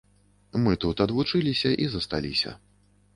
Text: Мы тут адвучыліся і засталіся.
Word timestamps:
Мы 0.61 0.71
тут 0.83 1.03
адвучыліся 1.05 1.73
і 1.83 1.91
засталіся. 1.97 2.55